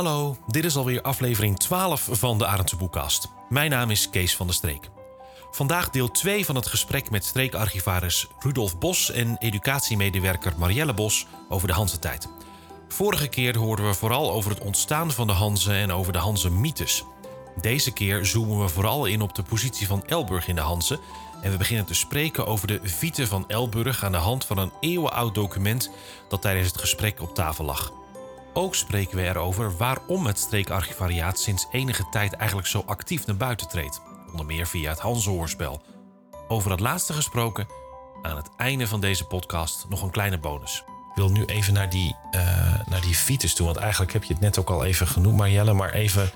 [0.00, 3.28] Hallo, dit is alweer aflevering 12 van de Arendse Boekkast.
[3.48, 4.88] Mijn naam is Kees van der Streek.
[5.50, 11.68] Vandaag deel 2 van het gesprek met streekarchivaris Rudolf Bos en educatiemedewerker Marielle Bos over
[11.68, 12.28] de Hanse-tijd.
[12.88, 17.04] Vorige keer hoorden we vooral over het ontstaan van de Hanze en over de Hanze-mythes.
[17.60, 21.00] Deze keer zoomen we vooral in op de positie van Elburg in de Hanze
[21.42, 24.72] en we beginnen te spreken over de Vite van Elburg aan de hand van een
[24.80, 25.90] eeuwenoud document
[26.28, 27.99] dat tijdens het gesprek op tafel lag.
[28.52, 33.68] Ook spreken we erover waarom het streekarchivariaat sinds enige tijd eigenlijk zo actief naar buiten
[33.68, 35.82] treedt, onder meer via het Hanzehoorspel.
[36.48, 37.66] Over dat laatste gesproken,
[38.22, 40.84] aan het einde van deze podcast nog een kleine bonus.
[41.10, 42.40] Ik wil nu even naar die, uh,
[42.86, 45.72] naar die Vites toe, want eigenlijk heb je het net ook al even genoemd, Marjelle,
[45.72, 46.30] maar even,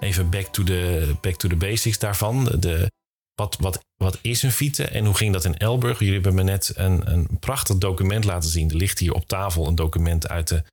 [0.00, 2.44] even back, to the, back to the basics daarvan.
[2.44, 2.90] De,
[3.34, 5.98] wat, wat, wat is een Vite en hoe ging dat in Elburg?
[5.98, 8.70] Jullie hebben me net een, een prachtig document laten zien.
[8.70, 10.64] Er ligt hier op tafel een document uit de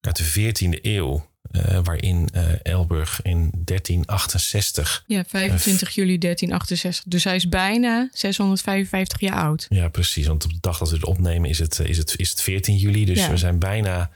[0.00, 1.28] uit de 14e eeuw.
[1.50, 5.04] Uh, waarin uh, Elburg in 1368.
[5.06, 7.04] Ja, 25 uh, juli 1368.
[7.06, 9.66] Dus hij is bijna 655 jaar oud.
[9.68, 10.26] Ja, precies.
[10.26, 12.76] Want op de dag dat we het opnemen is het, is het, is het 14
[12.76, 13.04] juli.
[13.04, 13.30] Dus ja.
[13.30, 14.10] we zijn bijna.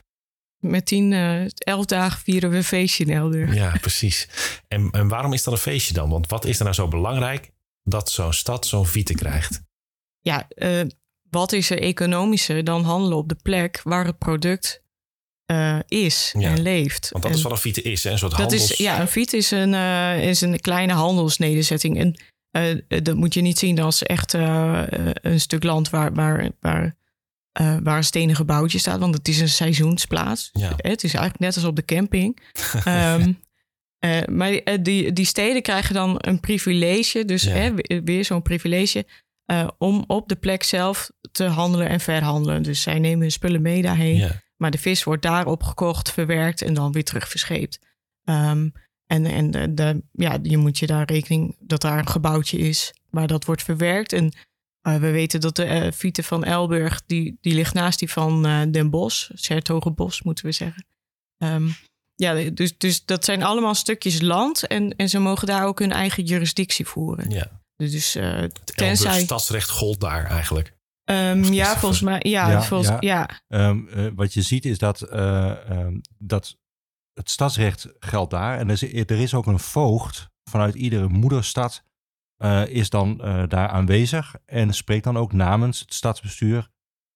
[0.59, 1.13] Met 10,
[1.55, 3.55] 11 dagen vieren we een feestje in Elburg.
[3.55, 4.29] Ja, precies.
[4.69, 6.11] En, en waarom is dat een feestje dan?
[6.11, 7.51] Want wat is er nou zo belangrijk
[7.83, 9.63] dat zo'n stad zo'n vite krijgt?
[10.21, 10.49] Ja,
[11.31, 14.84] wat is er economischer dan handelen op de plek waar het product
[15.47, 17.09] uh, is ja, en leeft.
[17.11, 18.11] Want dat en is wat een fiete is, hè?
[18.11, 18.71] een soort dat handels...
[18.71, 21.99] Is, ja, een fiete is een, uh, is een kleine handelsnederzetting.
[21.99, 22.17] En
[22.57, 26.95] uh, dat moet je niet zien als echt een stuk land waar, waar, waar,
[27.83, 28.99] waar een stenen gebouwtje staat.
[28.99, 30.51] Want het is een seizoensplaats.
[30.53, 30.73] Ja.
[30.77, 32.41] Het is eigenlijk net als op de camping.
[33.19, 33.43] um,
[34.37, 37.25] maar die, die steden krijgen dan een privilege.
[37.25, 37.75] Dus ja.
[38.05, 39.07] weer zo'n privilege.
[39.79, 42.63] om op de plek zelf te handelen en verhandelen.
[42.63, 44.43] Dus zij nemen hun spullen mee daarheen.
[44.65, 47.79] Maar de vis wordt daarop gekocht, verwerkt en dan weer terug verscheept.
[48.25, 48.73] Um,
[49.07, 52.95] en en de, de, ja, je moet je daar rekening dat daar een gebouwtje is
[53.11, 54.13] waar dat wordt verwerkt.
[54.13, 58.11] En uh, we weten dat de uh, Vite van Elburg, die, die ligt naast die
[58.11, 60.87] van uh, Den Bosch, Sertogenbos moeten we zeggen.
[61.39, 61.75] Um,
[62.15, 65.93] ja, dus, dus dat zijn allemaal stukjes land en, en ze mogen daar ook hun
[65.93, 67.31] eigen jurisdictie voeren.
[67.31, 67.61] Ja.
[67.77, 69.21] Dus, het tenzij...
[69.21, 70.73] stadsrecht gold daar eigenlijk.
[71.05, 72.21] Um, ja, volgens mij.
[72.23, 73.29] Ja, ja, volgens, ja.
[73.49, 73.69] ja.
[73.69, 76.59] Um, uh, wat je ziet is dat, uh, um, dat
[77.13, 78.59] het stadsrecht geldt daar.
[78.59, 81.85] En er is, er is ook een voogd vanuit iedere moederstad
[82.39, 83.17] uh, is dan
[83.49, 84.35] daar aanwezig.
[84.47, 86.71] En spreekt dan ook namens het stadsbestuur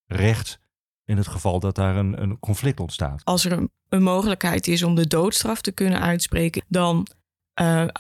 [0.06, 0.60] recht
[1.05, 3.25] in het geval dat daar een, een conflict ontstaat.
[3.25, 7.06] Als er een, een, mogelijkheid is om de doodstraf te kunnen uitspreken, dan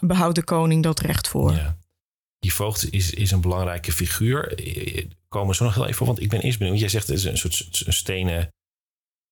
[0.00, 1.52] behoudt de koning dat recht voor.
[1.52, 1.77] Ja.
[2.38, 4.60] Die voogd is, is een belangrijke figuur
[5.28, 6.06] komen zo nog heel even op.
[6.06, 6.78] Want ik ben eerst benieuwd.
[6.78, 8.48] Jij zegt het is een soort een stenen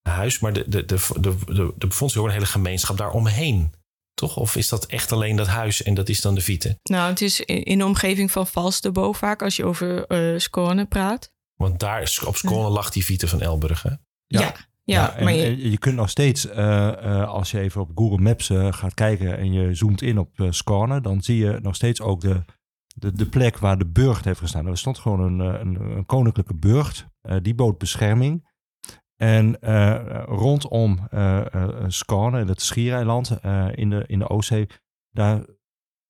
[0.03, 0.39] huis.
[0.39, 3.73] Maar de, de, de, de, de, de ook een hele gemeenschap daaromheen.
[4.15, 4.37] Toch?
[4.37, 6.79] Of is dat echt alleen dat huis en dat is dan de Vite?
[6.83, 11.33] Nou, het is in de omgeving van Valsterbo vaak als je over uh, Skåne praat.
[11.57, 13.91] Want daar op Skåne lag die Vite van Elburg, hè?
[14.27, 14.41] Ja.
[14.41, 14.55] ja.
[14.85, 15.71] Ja, en, maar je...
[15.71, 15.79] je...
[15.79, 19.53] kunt nog steeds, uh, uh, als je even op Google Maps uh, gaat kijken en
[19.53, 22.45] je zoomt in op uh, Skåne, dan zie je nog steeds ook de,
[22.99, 24.67] de, de plek waar de burcht heeft gestaan.
[24.67, 27.07] Er stond gewoon een, een, een koninklijke burcht.
[27.23, 28.55] Uh, die bood bescherming.
[29.17, 31.45] En uh, rondom uh,
[31.87, 33.31] Skåne, het schiereiland
[33.75, 34.67] in, de, in de Oostzee,
[35.11, 35.47] daar,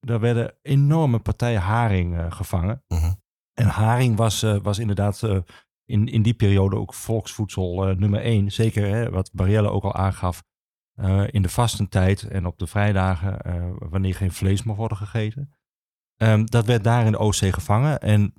[0.00, 2.84] daar werden enorme partijen haring gevangen.
[2.86, 3.12] -huh.
[3.54, 5.22] En haring was, was inderdaad
[5.84, 8.52] in, in die periode ook volksvoedsel nummer één.
[8.52, 10.42] Zeker hè, wat Marielle ook al aangaf,
[11.30, 13.38] in de vastentijd en op de vrijdagen,
[13.90, 15.55] wanneer geen vlees mag worden gegeten.
[16.22, 18.00] Um, dat werd daar in de Oostzee gevangen.
[18.00, 18.34] En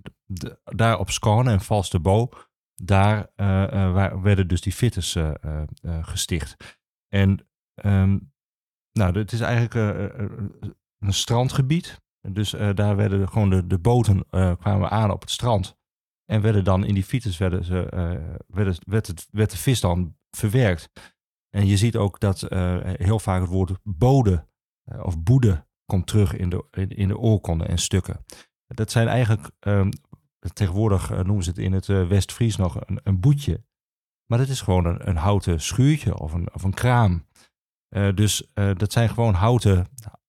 [0.63, 2.29] daar op Skåne en Vals Bo,
[2.75, 5.33] daar uh, uh, waar, werden dus die fittes uh,
[6.01, 6.77] gesticht.
[7.07, 7.47] En
[7.85, 8.33] um,
[8.91, 9.73] nou, het is eigenlijk
[10.99, 12.01] een strandgebied.
[12.29, 14.25] Dus daar werden gewoon de, de boten
[14.59, 15.77] kwamen aan op het strand.
[16.25, 17.87] En werden dan in die fiets werden ze,
[18.47, 20.89] werden, werd, het, werd de vis dan verwerkt.
[21.49, 22.39] En je ziet ook dat
[22.97, 24.47] heel vaak het woord bode
[25.01, 28.25] of boede komt terug in de, in, de oorkonden en stukken.
[28.67, 29.89] Dat zijn eigenlijk, um,
[30.53, 33.63] tegenwoordig uh, noemen ze het in het uh, West-Fries nog een, een boetje.
[34.25, 37.25] Maar dat is gewoon een, een houten schuurtje of een, of een kraam.
[37.89, 39.87] Uh, dus dat zijn gewoon houten,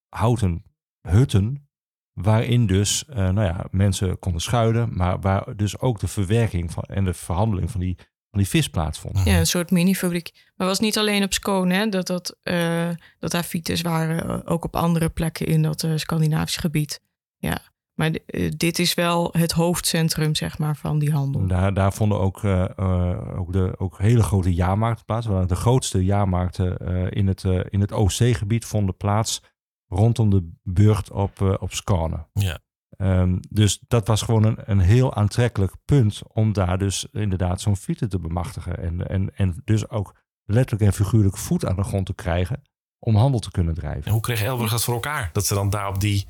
[0.09, 0.65] houten
[1.09, 1.69] hutten
[2.13, 7.05] waarin dus nou ja, mensen konden schuilen, maar waar dus ook de verwerking van, en
[7.05, 7.99] de verhandeling van die
[8.31, 9.21] van die vis plaatsvond.
[9.25, 10.31] Ja, een soort mini-fabriek.
[10.35, 12.89] Maar het was niet alleen op Skåne hè, dat, dat, uh,
[13.19, 17.01] dat daar fiets waren, ook op andere plekken in dat uh, Scandinavische gebied.
[17.37, 17.59] Ja,
[17.95, 21.47] Maar uh, dit is wel het hoofdcentrum, zeg maar, van die handel.
[21.47, 25.27] Daar, daar vonden ook, uh, uh, ook, de, ook hele grote jaarmarkten plaats.
[25.27, 26.77] De grootste jaarmarkten
[27.11, 29.43] in het, in het OC-gebied vonden plaats
[29.89, 32.27] rondom de burcht op, op Skåne.
[32.33, 32.59] Ja.
[33.03, 37.77] Um, dus dat was gewoon een, een heel aantrekkelijk punt om daar dus inderdaad zo'n
[37.77, 38.79] fietsen te bemachtigen.
[38.79, 40.15] En, en, en dus ook
[40.45, 42.63] letterlijk en figuurlijk voet aan de grond te krijgen
[42.99, 44.05] om handel te kunnen drijven.
[44.05, 45.31] En hoe kreeg Elburg dat voor elkaar?
[45.33, 46.27] Dat ze dan daar op die,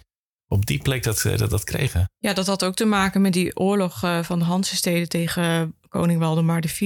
[0.47, 2.11] op die plek dat, dat, dat kregen?
[2.19, 6.21] Ja, dat had ook te maken met die oorlog uh, van de Hansesteden tegen koning
[6.21, 6.81] Waldemar IV.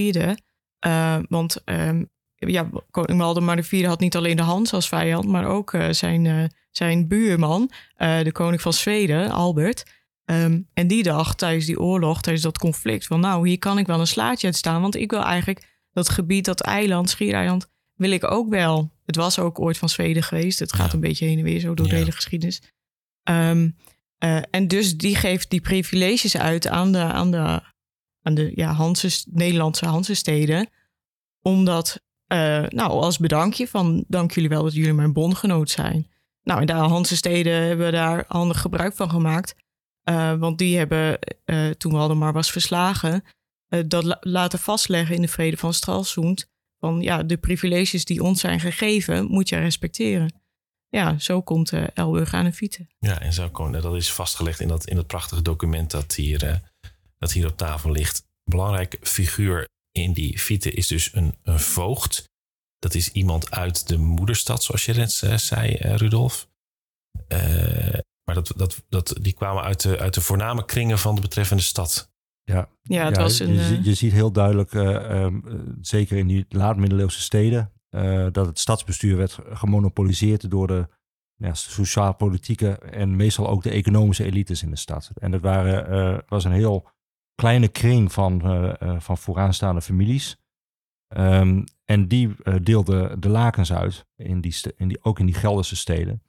[0.87, 5.47] Uh, want um, ja, koning Waldemar IV had niet alleen de Hans als vijand, maar
[5.47, 9.85] ook uh, zijn, zijn buurman, de koning van Zweden, Albert.
[10.25, 13.87] Um, en die dacht tijdens die oorlog, tijdens dat conflict, van nou, hier kan ik
[13.87, 14.81] wel een slaatje uitstaan.
[14.81, 18.91] Want ik wil eigenlijk dat gebied, dat eiland, Schiereiland, wil ik ook wel.
[19.05, 20.59] Het was ook ooit van Zweden geweest.
[20.59, 20.95] Het gaat Ja.
[20.95, 22.63] een beetje heen en weer zo door de hele geschiedenis.
[23.23, 23.71] Ehm,
[24.19, 27.61] eh, en dus die geeft die privileges uit aan de, aan de,
[28.23, 30.69] aan de ja, Hanses, Nederlandse Hansesteden.
[31.43, 36.11] Omdat, eh, nou, als bedankje van dank jullie wel dat jullie mijn bondgenoot zijn.
[36.43, 39.55] Nou, en daar Hansesteden hebben daar handig gebruik van gemaakt.
[40.03, 43.25] Eh, want die hebben, eh, toen Waldemar was verslagen,
[43.69, 46.51] eh, dat la- laten vastleggen in de vrede van Stralsund.
[46.79, 50.41] Van ja, de privileges die ons zijn gegeven, moet je respecteren.
[50.89, 52.89] Ja, zo komt Elburg aan een fietsen.
[52.99, 56.61] Ja, en zo kon, dat is vastgelegd in dat, in dat prachtige document dat hier,
[57.19, 58.25] dat hier op tafel ligt.
[58.45, 62.31] Belangrijke figuur in die fiete is dus een, een voogd.
[62.83, 66.49] Dat is iemand uit de moederstad, zoals je net eh, zei, eh, Rudolf.
[67.29, 71.21] Eh, maar dat, dat, dat, die kwamen uit de, uit de voorname kringen van de
[71.21, 72.11] betreffende stad.
[72.43, 73.53] Ja, Ja, het was een.
[73.55, 74.95] je, zie- je ziet heel duidelijk, eh,
[75.25, 80.89] ehm, eh, zeker in die laat-middeleeuwse steden, eh, dat het stadsbestuur werd gemonopoliseerd door de
[81.35, 85.11] ja, sociaal-politieke en meestal ook de economische elites in de stad.
[85.15, 86.89] En dat waren, eh, was een heel
[87.35, 90.37] kleine kring van, eh, eh, van vooraanstaande families.
[91.13, 95.35] Ehm, en die eh, deelden de lakens uit, in die, in die, ook in die
[95.35, 96.23] Gelderse steden.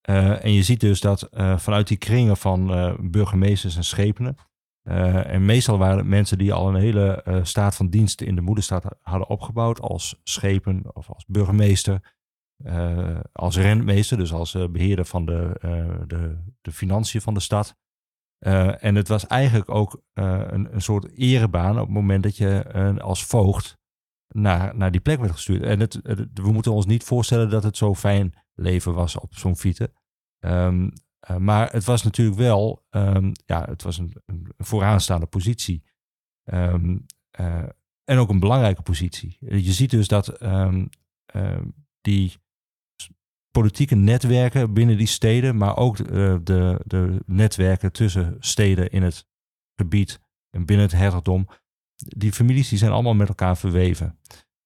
[0.00, 4.36] Eh, en je ziet dus dat eh, vanuit die kringen van burgemeesters en schepenen,
[4.82, 8.84] en meestal waren het mensen die al een hele staat van dienst in de moederstad
[9.00, 9.80] hadden opgebouwd.
[9.80, 12.16] Als schepen of als burgemeester.
[13.32, 15.52] als rentmeester, dus als eh, beheerder van de,
[16.06, 17.76] de, de financiën van de stad.
[18.78, 22.64] En het was eigenlijk ook een, een soort erebaan op het moment dat je
[23.00, 23.77] als voogd
[24.28, 25.62] naar, naar die plek werd gestuurd.
[25.62, 26.00] En het,
[26.34, 29.92] we moeten ons niet voorstellen dat het zo fijn leven was op zo'n fiete.
[30.38, 30.90] Ehm,
[31.20, 35.82] eh, maar het was natuurlijk wel, ehm, ja, het was een, een vooraanstaande positie.
[36.44, 36.98] Ehm,
[37.30, 37.68] eh,
[38.04, 39.36] en ook een belangrijke positie.
[39.40, 40.38] Je ziet dus dat
[42.00, 42.36] die
[43.50, 49.26] politieke netwerken binnen die steden, maar ook eh, de, de netwerken tussen steden in het
[49.76, 50.20] gebied
[50.50, 51.48] en binnen het hertogdom,
[52.06, 54.18] die families die zijn allemaal met elkaar verweven.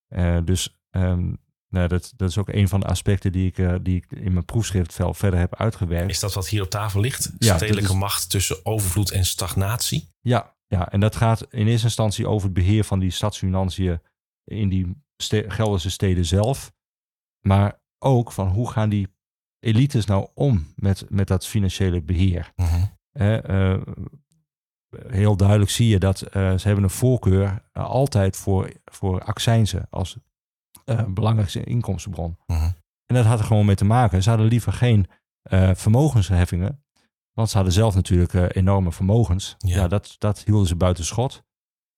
[0.08, 1.32] Eh, dus ehm,
[1.68, 4.32] nou, dat, dat is ook een van de aspecten die ik, eh, die ik in
[4.32, 6.10] mijn proefschrift veel verder heb uitgewerkt.
[6.10, 7.32] Is dat wat hier op tafel ligt?
[7.38, 10.08] Ja, Stedelijke is- macht tussen overvloed en stagnatie?
[10.20, 14.00] Ja, ja, en dat gaat in eerste instantie over het beheer van die stadsfinanciën
[14.44, 16.72] in die ste Gelderse steden zelf.
[17.40, 19.08] Maar ook van hoe gaan die
[19.58, 22.52] elites nou om met, met dat financiële beheer.
[23.12, 23.82] Hè, eh,
[25.06, 29.86] heel duidelijk zie je dat eh, ze hebben een voorkeur eh, altijd voor, voor accijnzen
[29.90, 30.16] als
[30.84, 32.38] eh, belangrijkste inkomstenbron.
[32.46, 32.70] Mhm.
[33.06, 34.22] En dat had er gewoon mee te maken.
[34.22, 35.06] Ze hadden liever geen
[35.74, 36.84] vermogensheffingen.
[37.32, 39.54] Want ze hadden zelf natuurlijk enorme vermogens.
[39.58, 39.76] Ja.
[39.76, 41.42] Ja, dat, dat hielden ze buiten schot.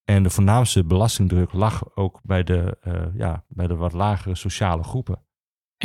[0.04, 2.78] En de voornaamste belastingdruk lag ook bij de,
[3.16, 5.23] ja, bij de wat lagere sociale groepen.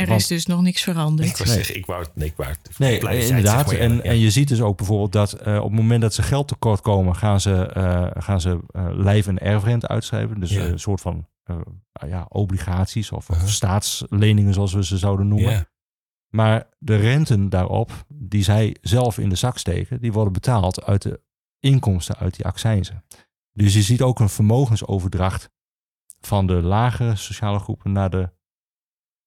[0.00, 1.28] Er want- is dus nog niks veranderd.
[1.28, 1.56] Ik wou Nee.
[1.56, 3.56] zeggen, ik wou het, nee, ik wou het Nee, inderdaad.
[3.56, 3.80] zeg maar, ja.
[3.80, 4.02] en, Ja.
[4.02, 6.80] en je ziet dus ook bijvoorbeeld dat eh, op het moment dat ze geld tekort
[6.80, 10.40] komen, gaan ze, eh, gaan ze eh, lijf- en erfrente uitschrijven.
[10.40, 10.64] Dus Ja.
[10.64, 11.56] een soort van eh,
[12.08, 15.50] ja, obligaties of, of staatsleningen, zoals we ze zouden noemen.
[15.52, 15.64] Ja.
[16.28, 21.02] Maar de renten daarop, die zij zelf in de zak steken, die worden betaald uit
[21.02, 21.20] de
[21.60, 23.04] inkomsten uit die accijnzen.
[23.52, 25.50] Dus je ziet ook een vermogensoverdracht
[26.20, 28.30] van de lagere sociale groepen naar de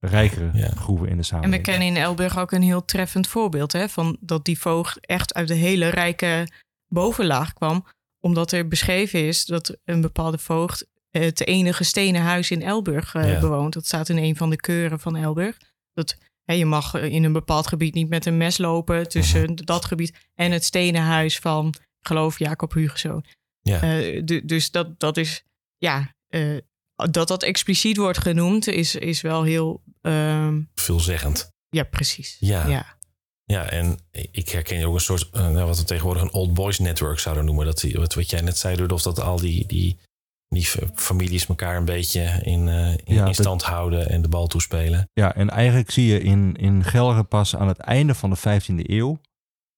[0.08, 0.70] rijkere Ja.
[0.70, 1.64] groepen in de En we samenleving.
[1.64, 5.48] kennen in Elburg ook een heel treffend voorbeeld hè, van dat die voogd echt uit
[5.48, 6.48] de hele rijke
[6.88, 7.86] bovenlaag kwam.
[8.20, 13.32] Omdat er beschreven is dat een bepaalde voogd het enige stenen huis in Elburg eh,
[13.34, 13.40] Ja.
[13.40, 13.74] bewoont.
[13.74, 15.58] Dat staat in een van de keuren van Elburg.
[15.94, 19.56] Dat hè, je mag eh, in een bepaald gebied niet met een mes lopen tussen
[19.56, 23.26] dat gebied en het stenen huis van, geloof, Jacob Hugenzoon.
[23.62, 23.82] Ja.
[23.82, 25.44] Eh, du- dus dat, dat is,
[25.78, 26.58] ja, eh,
[26.96, 31.50] dat dat expliciet wordt genoemd is, is wel heel, ehm, Veelzeggend.
[31.70, 32.38] ja, precies.
[32.40, 32.68] Ja.
[32.68, 32.98] ja.
[33.46, 34.00] Ja, en
[34.32, 37.66] ik herken ook een soort, uh, wat we tegenwoordig een old boys network zouden noemen.
[37.66, 40.00] Dat, wat, wat jij net zei, Rudolf, dat al die, die,
[40.48, 44.48] die families elkaar een beetje in, uh, in, ja, in, stand houden en de bal
[44.48, 45.10] toespelen.
[45.14, 48.90] Ja, en eigenlijk zie je in, in Gelre pas aan het einde van de 15e
[48.90, 49.20] eeuw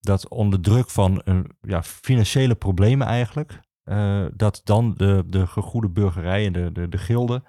[0.00, 3.60] dat onder druk van een, ja, financiële problemen eigenlijk,
[4.34, 7.44] dat dan de, de gegoede burgerij en de, de, de gilden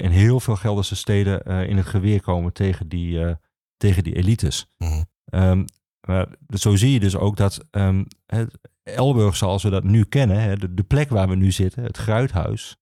[0.00, 3.36] in heel veel Gelderse steden in het geweer komen tegen die,
[3.76, 4.66] tegen die elites.
[4.76, 5.64] Mm Um,
[6.00, 10.40] maar zo zie je dus ook dat um, het Elburg zoals we dat nu kennen,
[10.40, 12.76] hè, de, de, plek waar we nu zitten, het Gruithuis,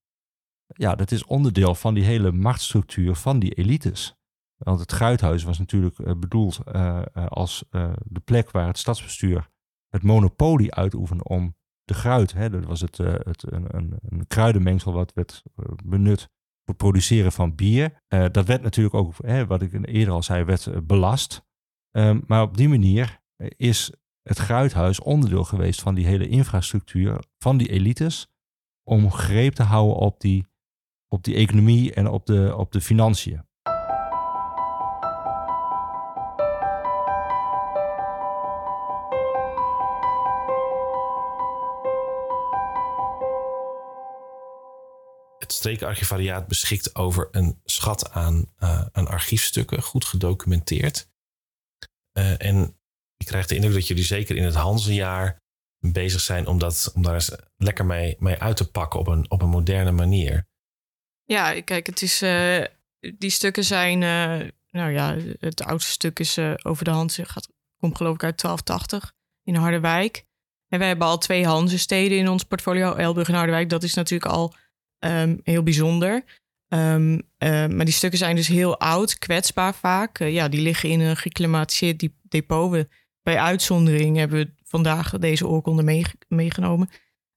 [0.67, 4.15] ja, dat is onderdeel van die hele machtsstructuur van die elites.
[4.57, 7.63] Want het Gruithuis was natuurlijk bedoeld uh, uh, als
[8.03, 9.49] de plek waar het stadsbestuur
[9.89, 11.55] het monopolie uitoefende om
[11.87, 15.43] de gruit, hè, dat was het, het een, een, een, kruidenmengsel wat werd
[15.85, 16.29] benut voor
[16.65, 18.01] het produceren van bier.
[18.07, 21.45] dat werd natuurlijk ook, hè, wat ik eerder al zei, werd belast.
[21.97, 23.19] Um, maar op die manier
[23.57, 23.91] is
[24.21, 28.27] het Gruithuis onderdeel geweest van die hele infrastructuur van die elites
[28.83, 30.47] om greep te houden op die,
[31.07, 33.45] op die economie en op de, op de financiën.
[45.67, 51.09] Streekarchivariaat beschikt over een schat aan, uh, aan archiefstukken, goed gedocumenteerd.
[52.17, 52.77] Uh, en
[53.17, 55.41] ik krijg de indruk dat jullie zeker in het Hanzejaar
[55.79, 59.31] bezig zijn om, dat, om daar eens lekker mee, mee uit te pakken op een,
[59.31, 60.47] op een moderne manier.
[61.23, 62.63] Ja, kijk, het is, uh,
[63.17, 63.99] die stukken zijn,
[64.69, 69.13] nou ja, het oudste stuk is over de Hanze, gaat, komt geloof ik uit 1280
[69.43, 70.25] in Harderwijk.
[70.67, 73.69] En we hebben al twee Hanze-steden in ons portfolio, Elburg en Harderwijk.
[73.69, 74.55] Dat is natuurlijk al
[74.99, 76.23] um, heel bijzonder.
[76.69, 77.19] Um, uh,
[77.67, 80.19] maar die stukken zijn dus heel oud, kwetsbaar vaak.
[80.19, 82.71] Uh, ja, die liggen in een geklimatiseerd depot.
[82.71, 82.87] We,
[83.21, 86.89] bij uitzondering hebben we vandaag deze oorkonde mee, meegenomen.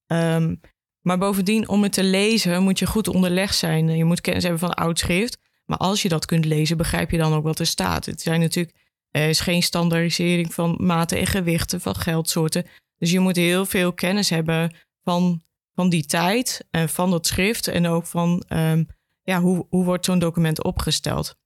[0.07, 0.61] Um,
[1.00, 3.88] maar bovendien, om het te lezen, moet je goed onderlegd zijn.
[3.88, 5.38] Je moet kennis hebben van oud schrift.
[5.64, 8.07] Maar als je dat kunt lezen, begrijp je dan ook wat er staat.
[8.07, 8.76] Het zijn natuurlijk,
[9.11, 12.67] er is geen standaardisering van maten en gewichten, van geldsoorten.
[12.99, 15.43] Dus je moet heel veel kennis hebben van,
[15.81, 17.69] van die tijd en van dat schrift.
[17.69, 18.87] En ook van um,
[19.23, 21.39] ja, hoe, hoe wordt zo'n document opgesteld?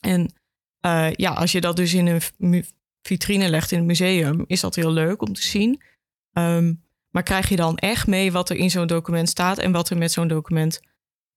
[0.00, 0.34] En
[0.86, 2.06] uh, ja, als je dat dus in
[2.38, 2.64] een
[3.02, 5.82] vitrine legt in het museum, is dat heel leuk om te zien.
[6.32, 9.90] Um, maar krijg je dan echt mee wat er in zo'n document staat en wat
[9.90, 10.80] er met zo'n document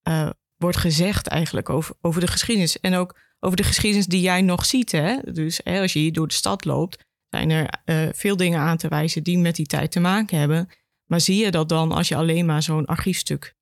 [0.07, 2.79] uh, wordt gezegd eigenlijk over, over de geschiedenis.
[2.79, 4.91] En ook over de geschiedenis die jij nog ziet.
[4.91, 5.17] Hè?
[5.31, 8.77] Dus hè, als je hier door de stad loopt, zijn er uh, veel dingen aan
[8.77, 10.69] te wijzen die met die tijd te maken hebben.
[11.09, 13.57] Maar zie je dat dan als je alleen maar zo'n archiefstuk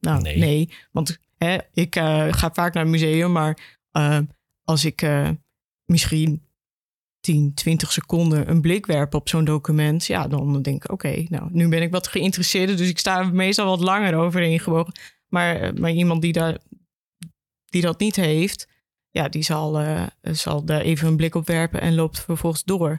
[0.00, 0.70] nou, nee.
[0.92, 4.18] want hè, ik uh, ga vaak naar het museum, maar uh,
[4.64, 5.30] als ik uh,
[5.84, 6.42] misschien
[7.20, 11.26] 10, 20 seconden een blik werp op zo'n document, ja, dan denk ik, oké, okay,
[11.30, 14.92] nou, nu ben ik wat geïnteresseerd, dus ik sta er meestal wat langer overheen gebogen.
[15.28, 16.58] Maar, maar iemand die, daar,
[17.64, 18.68] die dat niet heeft,
[19.10, 19.82] ja, die zal,
[20.22, 22.98] zal daar even een blik op werpen en loopt vervolgens door.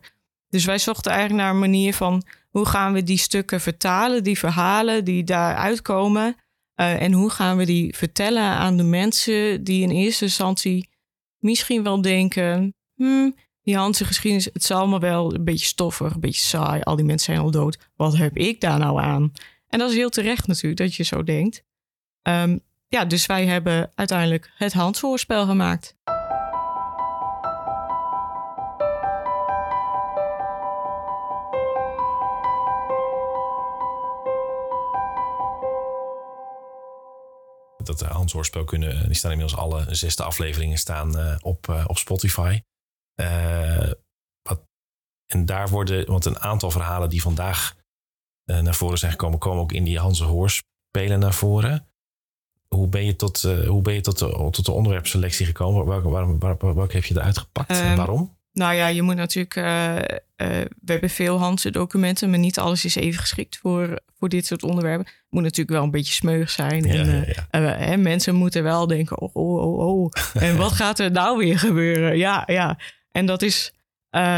[0.49, 2.23] Dus wij zochten eigenlijk naar een manier van
[2.57, 6.35] hoe gaan we die stukken vertalen, die verhalen die daar uitkomen,
[6.75, 10.89] uh, en hoe gaan we die vertellen aan de mensen die in eerste instantie
[11.39, 16.19] misschien wel denken: hmm, die Hanse geschiedenis, het zal allemaal wel een beetje stoffig, een
[16.19, 16.81] beetje saai.
[16.81, 17.89] Al die mensen zijn al dood.
[17.95, 19.31] Wat heb ik daar nou aan?
[19.67, 21.63] En dat is heel terecht natuurlijk dat je zo denkt.
[22.23, 25.96] Um, ja, dus wij hebben uiteindelijk het handvoorspel gemaakt.
[37.87, 39.05] Dat Hans Hoorspel kunnen.
[39.05, 42.61] Die staan inmiddels alle zesde afleveringen staan uh, op, uh, op Spotify.
[44.41, 44.61] Wat,
[45.25, 47.75] en daar worden, want een aantal verhalen die vandaag
[48.45, 51.87] naar voren zijn gekomen, komen ook in die Hans Hoorspelen naar voren.
[52.67, 55.85] Hoe ben je tot, hoe ben je tot, de, tot de onderwerpselectie gekomen?
[55.85, 58.36] Welke, waarom, waar, welke heb je eruit gepakt um, en ehm, waarom?
[58.57, 59.55] Nou ja, je moet natuurlijk.
[59.55, 60.01] Uh, uh,
[60.81, 64.63] we hebben veel Hanse documenten, maar niet alles is even geschikt voor, voor dit soort
[64.63, 65.05] onderwerpen.
[65.05, 66.83] Het moet natuurlijk wel een beetje smeug zijn.
[66.83, 67.91] Ja, en ja, ja.
[67.91, 70.11] Uh, mensen moeten wel denken: oh, oh, oh, oh.
[70.33, 72.17] en wat gaat er nou weer gebeuren?
[72.17, 72.79] Ja, ja.
[73.11, 73.73] En dat is.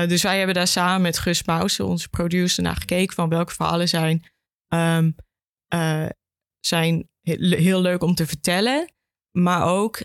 [0.07, 3.89] dus wij hebben daar samen met Gus Mausen, onze producer, naar gekeken van welke verhalen
[3.89, 4.23] zijn,
[4.67, 5.15] um,
[6.59, 7.09] zijn
[7.39, 8.91] heel leuk om te vertellen.
[9.31, 10.01] Maar ook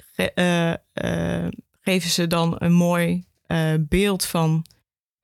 [1.80, 4.66] geven ze dan een mooi uh, beeld van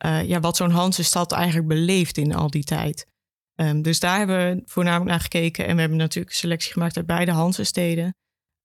[0.05, 3.07] uh, ja, wat zo'n Hanse stad eigenlijk beleeft in al die tijd.
[3.55, 5.67] Um, dus daar hebben we voornamelijk naar gekeken.
[5.67, 8.17] En we hebben natuurlijk een selectie gemaakt uit beide Hanse steden.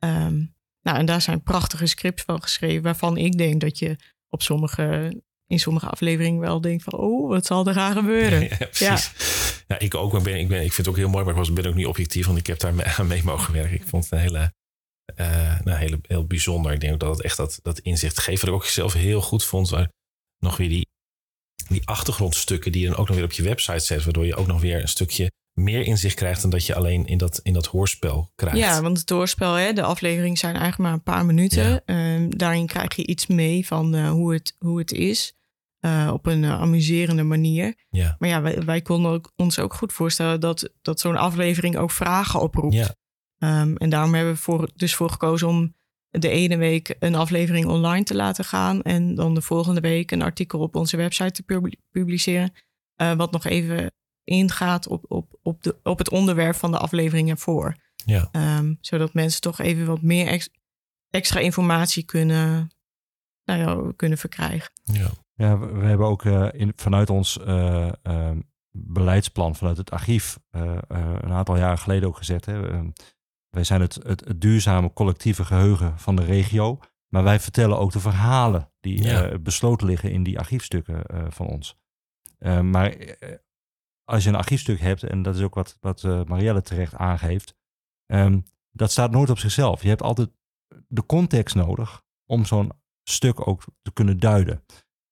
[0.04, 3.96] Um, nou, en daar zijn prachtige scripts van geschreven, waarvan ik denk dat je
[4.30, 8.42] op sommige in sommige afleveringen wel denk van, oh, wat zal er gaan gebeuren?
[8.50, 9.12] Ja, precies.
[9.68, 9.80] Ja.
[9.80, 10.12] ik ook.
[10.12, 11.76] Maar ben, ik, ben, ik vind het ook heel mooi, maar ik was, ben ook
[11.76, 13.76] niet objectief, want ik heb daar mee, aan mee mogen werken.
[13.76, 14.54] Ik vond het een hele,
[15.16, 16.72] uh, nou, hele, heel bijzonder.
[16.72, 18.42] Ik denk ook dat het echt dat, dat inzicht geeft.
[18.42, 19.90] Wat ik ook zelf heel goed vond, waar
[20.40, 20.88] nog weer die,
[21.68, 24.48] die achtergrondstukken die je dan ook nog weer op je website zet, waardoor je ook
[24.48, 27.66] nog weer een stukje meer inzicht krijgt dan dat je alleen in dat, in dat
[27.66, 28.58] hoorspel krijgt.
[28.58, 31.82] Ja, want het hoorspel, hè, de afleveringen zijn eigenlijk maar een paar minuten.
[31.86, 32.28] Ja.
[32.30, 35.34] daarin krijg je iets mee van uh, hoe, het, hoe het is.
[35.86, 37.76] Uh, op een uh, amuserende manier.
[37.90, 38.16] Ja.
[38.20, 41.92] Maar ja, wij, wij konden ook, ons ook goed voorstellen dat, dat zo'n aflevering ook
[41.92, 42.74] vragen oproept.
[42.74, 42.96] Ja.
[43.40, 45.76] Um, en daarom hebben we voor, dus voor gekozen om
[46.10, 48.82] de ene week een aflevering online te laten gaan.
[48.82, 52.54] En dan de volgende week een artikel op onze website te publiceren.
[53.02, 53.92] Uh, wat nog even
[54.24, 57.76] ingaat op, op, op, de, op het onderwerp van de aflevering ervoor.
[58.06, 58.30] Ja.
[58.58, 60.50] Um, zodat mensen toch even wat meer ex,
[61.10, 62.72] extra informatie kunnen,
[63.44, 64.72] nou ja, kunnen verkrijgen.
[64.84, 65.10] Ja.
[65.38, 68.32] Ja, we, we hebben ook uh, in, vanuit ons uh, uh,
[68.72, 72.46] beleidsplan, vanuit het archief, een aantal jaren geleden ook gezet.
[72.46, 72.90] Hè, ehm,
[73.56, 76.80] wij zijn het, het, het, duurzame collectieve geheugen van de regio.
[77.08, 79.38] Maar wij vertellen ook de verhalen die ja.
[79.38, 81.78] besloten liggen in die archiefstukken van ons.
[82.62, 82.96] maar
[84.04, 87.56] als je een archiefstuk hebt, en dat is ook wat, wat Marielle terecht aangeeft,
[88.06, 89.82] um, dat staat nooit op zichzelf.
[89.82, 90.30] Je hebt altijd
[90.88, 92.72] de context nodig om zo'n
[93.04, 94.66] stuk ook te kunnen duiden.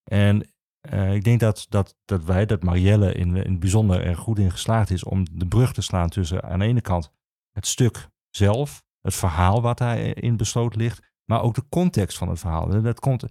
[0.04, 0.48] En
[0.92, 4.38] uh, ik denk dat, dat, dat wij, dat Marielle in, in het bijzonder er goed
[4.38, 7.12] in geslaagd is om de brug te slaan tussen aan de ene kant
[7.52, 12.38] het stuk zelf, het verhaal wat daarin besloten ligt, maar ook de context van het
[12.38, 12.72] verhaal.
[12.72, 13.24] En dat komt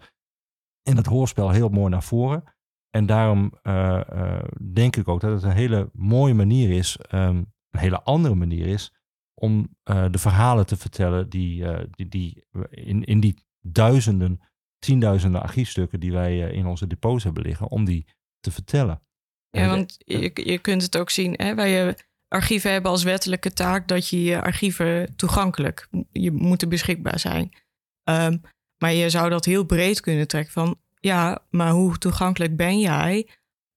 [0.81, 2.43] in het hoorspel heel mooi naar voren.
[2.89, 4.43] En daarom uh, uh,
[4.73, 8.67] denk ik ook dat het een hele mooie manier is, um, een hele andere manier
[8.67, 8.93] is,
[9.33, 14.41] om de verhalen te vertellen die, die, die in, in die duizenden
[14.79, 18.07] tienduizenden archiefstukken die wij in onze depots hebben liggen, om die
[18.39, 19.01] te vertellen.
[19.49, 21.95] Ja, want je, je kunt het ook zien, hè, wij
[22.33, 27.53] archieven hebben als wettelijke taak dat je je archieven toegankelijk, je moeten beschikbaar zijn.
[28.09, 28.41] Um,
[28.77, 33.29] maar je zou dat heel breed kunnen trekken van, ja, maar hoe toegankelijk ben jij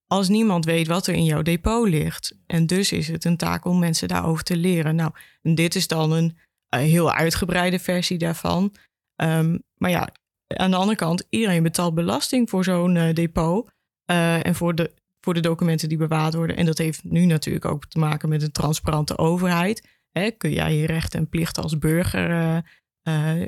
[0.06, 2.36] als niemand weet wat er in jouw depot ligt?
[2.46, 4.96] En dus is het een taak om mensen daarover te leren.
[4.96, 6.38] Nou, dit is dan een,
[6.68, 8.74] een heel uitgebreide versie daarvan.
[9.16, 10.08] Um, maar ja,
[10.46, 13.70] aan de andere kant, iedereen betaalt belasting voor zo'n uh, depot.
[14.10, 14.94] Uh, en voor de,
[15.26, 16.56] voor de documenten die bewaard worden.
[16.56, 19.88] En dat heeft nu natuurlijk ook te maken met een transparante overheid.
[20.10, 22.64] Hè, kun jij je rechten en plichten als burger.
[23.08, 23.44] Uh,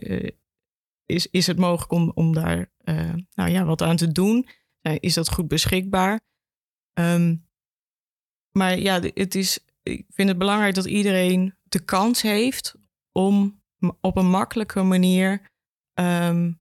[1.07, 2.71] is, is het mogelijk om, om daar
[3.35, 4.49] nou ja, wat aan te doen?
[5.01, 6.21] is dat goed beschikbaar?
[7.01, 7.47] Um,
[8.53, 12.75] maar ja, het is, ik vind het belangrijk dat iedereen de kans heeft
[13.13, 13.63] om
[14.01, 15.51] op een makkelijke manier
[15.95, 16.61] um,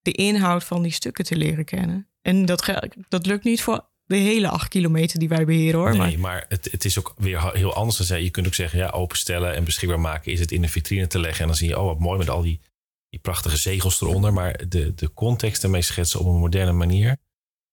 [0.00, 2.08] de inhoud van die stukken te leren kennen.
[2.20, 5.96] En dat, dat lukt niet voor de hele acht kilometer die wij beheren hoor.
[5.96, 7.96] Nee, maar, het, het is ook weer heel anders.
[7.96, 11.06] Dan je kunt ook zeggen, ja, openstellen en beschikbaar maken is het in de vitrine
[11.06, 11.40] te leggen.
[11.40, 12.60] En dan zie je, oh wat mooi met al die,
[13.08, 14.32] die prachtige zegels eronder.
[14.32, 17.16] Maar de, de context ermee schetsen op een moderne manier.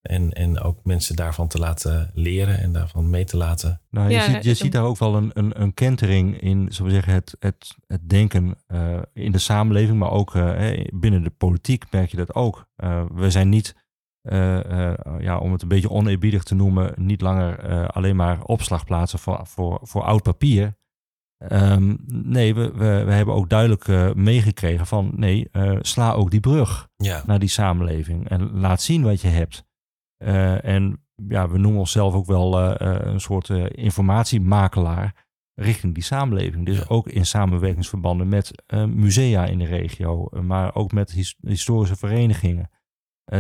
[0.02, 3.82] En, en ook mensen daarvan te laten leren en daarvan mee te laten.
[3.90, 6.92] Nou, je, ja, ziet, je ziet daar ook wel een, een, een kentering in, zullen
[6.92, 11.30] we zeggen, het, het, het denken uh, in de samenleving, maar ook uh, binnen de
[11.30, 12.68] politiek merk je dat ook.
[12.84, 13.76] Uh, we zijn niet,
[15.20, 19.80] ja, om het een beetje oneerbiedig te noemen, niet langer alleen maar opslagplaatsen voor, voor,
[19.82, 20.78] voor oud papier.
[21.52, 25.50] Um, nee, we, we, we, hebben ook duidelijk meegekregen van nee,
[25.82, 27.24] sla ook die brug ja.
[27.26, 29.66] naar die samenleving en laat zien wat je hebt.
[30.24, 35.28] Uh, en ja, we noemen onszelf ook wel een soort informatiemakelaar
[35.60, 36.66] richting die samenleving.
[36.66, 36.86] Dus ja.
[36.88, 42.70] ook in samenwerkingsverbanden met musea in de regio, maar ook met his historische verenigingen.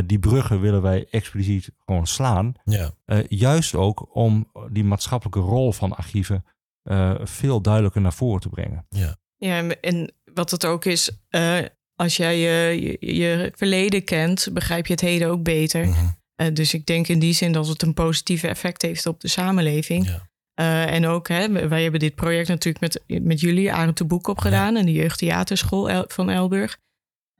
[0.05, 2.53] Die bruggen willen wij expliciet gewoon slaan.
[2.63, 2.91] Ja.
[3.27, 6.45] juist ook om die maatschappelijke rol van archieven
[7.23, 8.85] veel duidelijker naar voren te brengen.
[8.89, 11.11] Ja, ja en wat het ook is,
[11.95, 15.85] als jij je, je, je, verleden kent, begrijp je het heden ook beter.
[15.85, 16.17] Mm -hmm.
[16.41, 19.27] Uh, dus ik denk in die zin dat het een positieve effect heeft op de
[19.27, 20.07] samenleving.
[20.07, 20.27] Ja.
[20.55, 24.27] Uh, en ook, hè, wij hebben dit project natuurlijk met, met jullie, Arend de Boek,
[24.27, 24.73] opgedaan.
[24.73, 24.79] Ja.
[24.79, 26.77] En de jeugdtheaterschool El van Elburg.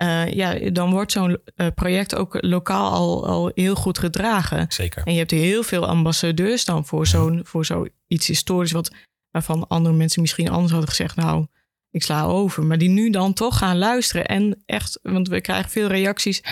[0.04, 1.38] Uh, ja, dan wordt zo'n
[1.76, 4.66] project ook lokaal al, al heel goed gedragen.
[4.70, 5.04] Zeker.
[5.04, 8.72] En je hebt heel veel ambassadeurs dan voor zo'n voor zoiets historisch...
[8.72, 8.92] Wat,
[9.32, 11.16] waarvan andere mensen misschien anders hadden gezegd...
[11.16, 11.46] nou,
[11.92, 12.64] ik sla over.
[12.64, 14.26] Maar die nu dan toch gaan luisteren.
[14.26, 16.44] En echt, want we krijgen veel reacties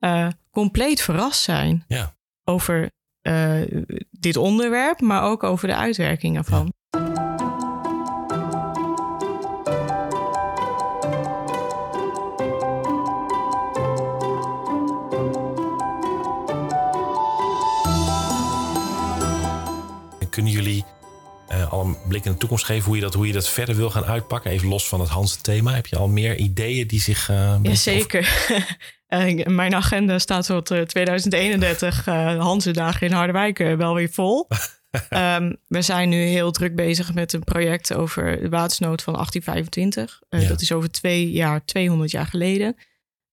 [0.00, 2.16] uh, compleet verrast zijn ja.
[2.44, 2.90] over
[3.28, 3.62] uh,
[4.10, 6.64] dit onderwerp, maar ook over de uitwerking ervan.
[6.64, 6.75] Ja.
[21.76, 23.90] Al een blik in de toekomst geven hoe je, dat, hoe je dat verder wil
[23.90, 24.50] gaan uitpakken?
[24.50, 25.74] Even los van het Hans thema.
[25.74, 27.28] Heb je al meer ideeën die zich.
[27.28, 28.48] Uh, ja, zeker.
[29.46, 34.48] mijn agenda staat tot 2031 uh, Hansendagen in Harderwijk wel weer vol.
[35.10, 40.20] um, we zijn nu heel druk bezig met een project over de watersnood van 1825.
[40.28, 40.48] Ja.
[40.48, 42.76] Dat is over twee jaar, 200 jaar geleden.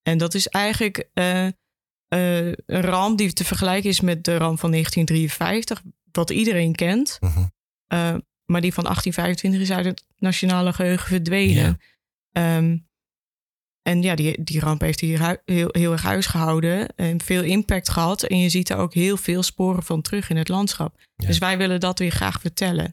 [0.01, 5.81] En dat is eigenlijk een ramp die te vergelijken is met de ramp van 1953,
[6.11, 7.17] wat iedereen kent.
[7.19, 8.15] -huh.
[8.45, 11.79] Maar die van 1825 is uit het nationale geheugen verdwenen.
[12.31, 12.57] Ja.
[12.57, 12.87] Um,
[13.81, 18.23] en ja, die, die ramp heeft hier heel, heel erg huisgehouden en veel impact gehad.
[18.23, 20.99] En je ziet er ook heel veel sporen van terug in het landschap.
[21.15, 21.27] Ja.
[21.27, 22.91] Dus wij willen dat weer graag vertellen.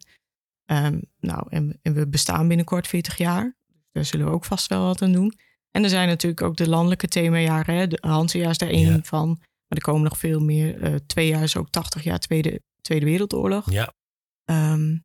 [0.66, 3.56] Um, nou, en, en, we bestaan binnenkort 40 jaar.
[3.92, 5.34] Daar zullen we ook vast wel wat aan doen.
[5.70, 7.74] En er zijn natuurlijk ook de landelijke themajaren.
[7.74, 7.86] Hè?
[7.88, 9.00] De Hansenjaar is daar één ja.
[9.02, 9.28] van.
[9.38, 10.82] Maar er komen nog veel meer.
[10.82, 13.70] Uh, twee jaar is ook 80 jaar Tweede, Tweede Wereldoorlog.
[13.70, 13.92] Ja.
[14.44, 15.04] Um,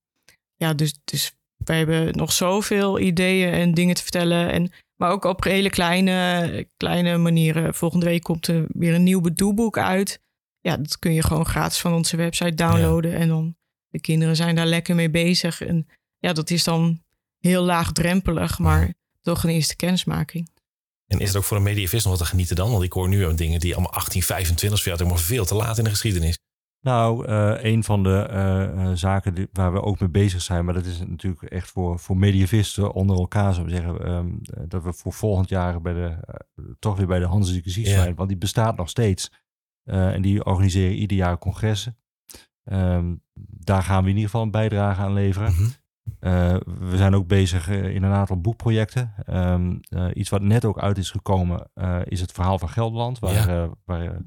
[0.56, 4.52] ja, dus, dus wij hebben nog zoveel ideeën en dingen te vertellen.
[4.52, 7.74] En, maar ook op hele kleine, kleine manieren.
[7.74, 10.22] Volgende week komt er weer een nieuw doelboek uit.
[10.60, 13.12] Ja, dat kun je gewoon gratis van onze website downloaden.
[13.12, 13.18] Ja.
[13.18, 13.56] En dan
[13.88, 15.62] de kinderen zijn daar lekker mee bezig.
[15.62, 15.88] En
[16.18, 17.04] ja, dat is dan
[17.40, 20.50] heel laagdrempelig, maar toch een eerste kennismaking.
[21.08, 22.72] En is het ook voor een mediavist nog wat te genieten dan?
[22.72, 25.90] Want ik hoor nu dingen die allemaal 1825 is helemaal veel te laat in de
[25.90, 26.38] geschiedenis.
[26.86, 30.74] Nou, uh, een van de uh, zaken die, waar we ook mee bezig zijn, maar
[30.74, 34.94] dat is natuurlijk echt voor, voor mediavisten onder elkaar, zou ik zeggen, um, dat we
[34.94, 36.18] voor volgend jaar bij de,
[36.80, 38.14] toch weer bij de Hanszieke zijn, ja.
[38.14, 39.32] want die bestaat nog steeds.
[39.84, 41.98] en die organiseren ieder jaar congressen.
[42.64, 45.52] Um, daar gaan we in ieder geval een bijdrage aan leveren.
[45.52, 45.58] Mm
[46.20, 46.90] -hmm.
[46.90, 49.14] we zijn ook bezig in een aantal boekprojecten.
[49.30, 49.80] Um,
[50.14, 51.70] iets wat net ook uit is gekomen,
[52.04, 53.70] is het verhaal van Gelderland, waar, ja.
[53.86, 54.22] waar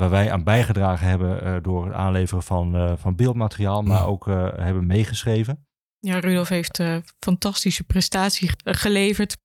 [0.00, 4.26] waar wij aan bijgedragen hebben uh, door het aanleveren van, uh, van beeldmateriaal, maar ook
[4.26, 5.66] uh, hebben meegeschreven.
[5.98, 9.36] Ja, Rudolf heeft een fantastische prestatie geleverd.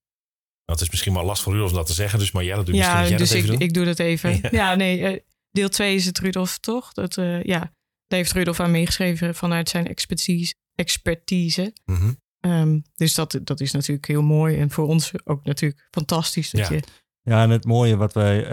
[0.66, 2.66] Dat is misschien wel last voor Rudolf om dat te zeggen, dus maar ja, dat
[2.66, 3.60] doe ja, jij dus dat ik, doen?
[3.60, 4.40] ik doe dat even.
[4.42, 6.94] Ja, ja nee, deel 2 is het Rudolf toch?
[6.94, 7.60] Dat, ja,
[8.08, 10.54] daar heeft Rudolf aan meegeschreven vanuit zijn expertise.
[10.76, 11.74] expertise.
[11.86, 12.18] Mm -hmm.
[12.52, 16.52] um, dus dat, dat is natuurlijk heel mooi en voor ons ook natuurlijk fantastisch.
[16.52, 16.76] Dat ja.
[16.76, 16.84] Je...
[17.22, 18.46] ja, en het mooie wat wij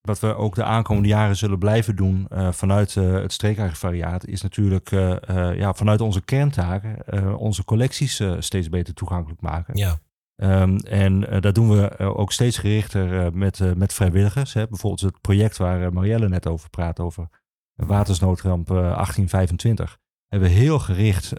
[0.00, 4.42] wat we ook de aankomende jaren zullen blijven doen uh, vanuit uh, het streekarchivariaat, is
[4.42, 5.16] natuurlijk uh,
[5.56, 9.76] ja, vanuit onze kerntaken onze collecties steeds beter toegankelijk maken.
[9.76, 9.98] Ja.
[10.36, 14.52] Um, en dat doen we ook steeds gerichter met, met vrijwilligers.
[14.52, 14.68] Hè.
[14.68, 17.28] Bijvoorbeeld het project waar Marielle net over praat, over
[17.74, 19.98] watersnoodramp 1825.
[20.26, 21.32] Hebben we heel gericht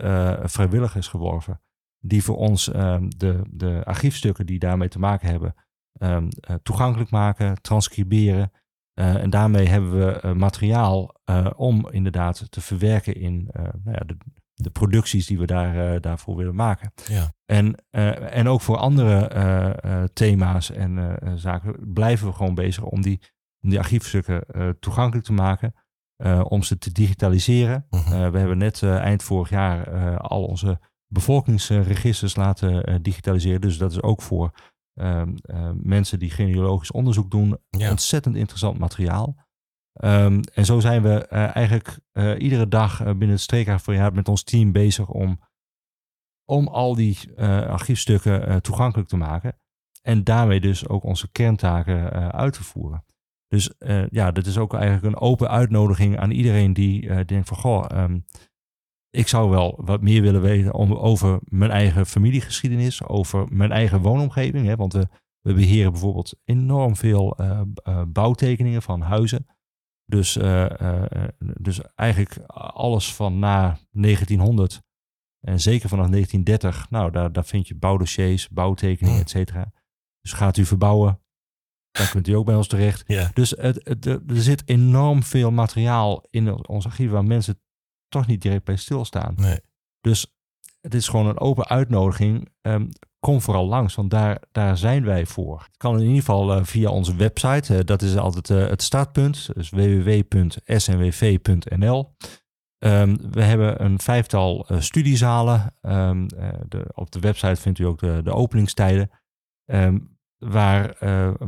[0.44, 1.62] vrijwilligers geworven.
[2.00, 5.56] Die voor ons um, de, de archiefstukken die daarmee te maken hebben,
[6.00, 8.52] Um, uh, toegankelijk maken, transcriberen.
[9.00, 11.20] Uh, en daarmee hebben we uh, materiaal
[11.56, 14.18] om inderdaad te verwerken in nou ja, de,
[14.54, 16.92] de, producties die we daar, daarvoor willen maken.
[17.08, 17.34] Ja.
[17.46, 17.76] En,
[18.32, 23.20] en ook voor andere thema's en zaken blijven we gewoon bezig om die,
[23.62, 24.46] om die archiefstukken
[24.80, 25.74] toegankelijk te maken.
[26.44, 27.86] om ze te digitaliseren.
[27.90, 28.30] -huh.
[28.32, 33.62] we hebben net eind vorig jaar al onze bevolkingsregisters laten digitaliseren.
[33.62, 34.52] Dus dat is ook voor
[35.06, 37.58] um, uh, mensen die genealogisch onderzoek doen.
[37.70, 37.90] Ja.
[37.90, 39.36] Ontzettend interessant materiaal.
[40.04, 44.44] Um, en zo zijn we uh, eigenlijk uh, iedere dag binnen het streekhavenjaar met ons
[44.44, 45.42] team bezig om,
[46.46, 49.60] om al die archiefstukken toegankelijke te maken.
[50.02, 53.06] En daarmee dus ook onze kerntaken uit te voeren.
[53.48, 53.74] Dus
[54.10, 58.26] ja, dit is ook eigenlijk een open uitnodiging aan iedereen die denkt van goh, um,
[59.12, 64.02] ik zou wel wat meer willen weten om, over mijn eigen familiegeschiedenis, over mijn eigen
[64.02, 64.66] woonomgeving.
[64.66, 65.08] Hè, want we,
[65.42, 69.48] we beheren bijvoorbeeld enorm veel uh, uh, bouwtekeningen van huizen.
[70.06, 71.06] Dus, uh,
[71.38, 72.38] dus eigenlijk
[72.74, 74.82] alles van na 1900
[75.42, 79.72] en zeker vanaf 1930, nou daar, daar vind je bouwdossiers, bouwtekeningen, et cetera.
[80.22, 81.22] Dus gaat u verbouwen,
[81.92, 83.04] dan kunt u ook bij ons terecht.
[83.08, 83.32] Ja.
[83.34, 87.62] Dus het, het, er zit enorm veel materiaal in ons archief waar mensen
[88.12, 89.34] toch niet direct bij stilstaan.
[89.36, 89.60] Nee.
[90.02, 90.36] Dus
[90.82, 92.50] het is gewoon een open uitnodiging.
[92.62, 95.60] Um, kom vooral langs, want daar, daar zijn wij voor.
[95.60, 97.74] Het kan in ieder geval uh, via onze website.
[97.74, 99.50] Uh, dat is altijd uh, het startpunt.
[99.54, 100.56] Dus www.snwv.nl.
[102.80, 105.76] Um, we hebben een vijftal studiezalen.
[105.82, 106.28] Um,
[106.68, 109.10] de, op de website vindt u ook de, de openingstijden.
[110.46, 110.96] Waar,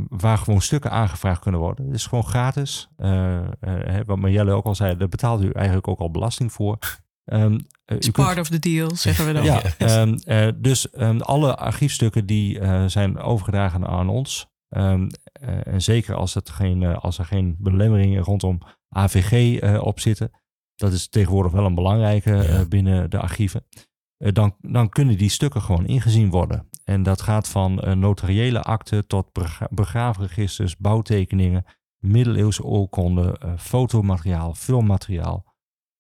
[0.08, 1.86] waar gewoon stukken aangevraagd kunnen worden.
[1.86, 2.90] Het is gewoon gratis.
[4.06, 6.78] wat Marjelle ook al zei, daar betaalt u eigenlijk ook al belasting voor.
[7.26, 8.40] Um, It's part kunt...
[8.40, 9.44] of the deal, zeggen we dan.
[9.44, 9.62] ja,
[10.02, 14.48] um, uh, dus um, alle archiefstukken die uh, zijn overgedragen aan ons.
[14.70, 15.02] Uh,
[15.64, 20.32] en zeker als, het geen, als er geen belemmeringen rondom AVG op zitten,
[20.76, 22.44] dat is tegenwoordig wel een belangrijke Ja.
[22.44, 23.66] eh, binnen de archieven.
[24.18, 26.70] Eh, dan, dan kunnen die stukken gewoon ingezien worden.
[26.84, 29.28] En dat gaat van eh, notariële akten tot
[29.70, 31.66] begraafregisters, bouwtekeningen,
[31.98, 35.46] middeleeuwse oorkonden, eh, fotomateriaal, filmmateriaal.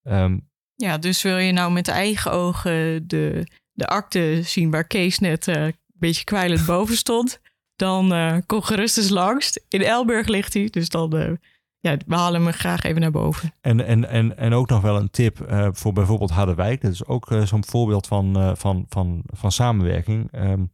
[0.03, 0.39] Ehm,
[0.75, 5.47] Ja, dus wil je nou met eigen ogen de, de akte zien waar Kees net
[5.47, 7.41] eh, een beetje kwijlend boven stond,
[7.75, 8.13] dan
[8.45, 9.59] kom gerust eens langs.
[9.69, 11.37] In Elburg ligt hij, dus dan
[11.83, 13.53] ja, we halen hem graag even naar boven.
[13.61, 16.81] En, en, en, en ook nog wel een tip eh, voor bijvoorbeeld Harderwijk.
[16.81, 20.31] Dat is ook eh, zo'n voorbeeld van, eh, van, van, van samenwerking.
[20.31, 20.65] Ehm,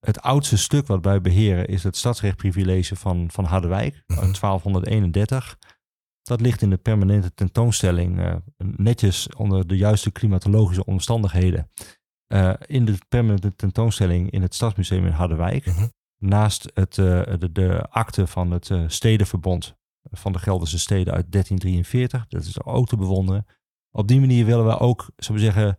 [0.00, 4.20] het oudste stuk wat wij beheren is het stadsrechtprivilege van, van Harderwijk Mhm.
[4.20, 5.58] uit 1231.
[6.22, 11.70] Dat ligt in de permanente tentoonstelling eh, netjes onder de juiste klimatologische omstandigheden.
[12.26, 15.66] eh, in de permanente tentoonstelling in het Stadsmuseum in Harderwijk.
[15.66, 15.86] Mhm.
[16.18, 19.76] Naast het, eh, de, de akte van het eh, Stedenverbond
[20.10, 22.26] van de Gelderse steden uit 1343.
[22.28, 23.46] Dat is ook te bewonderen.
[23.90, 25.78] Op die manier willen we ook, zullen we zeggen,